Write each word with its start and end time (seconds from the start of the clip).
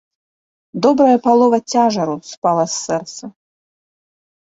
Добрая 0.85 1.17
палова 1.27 1.57
цяжару 1.75 2.17
спала 2.33 2.67
з 2.75 2.83
сэрца. 2.85 3.25